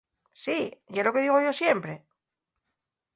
[0.43, 0.55] Sí,
[0.95, 2.01] ye lo que digo yo siempres.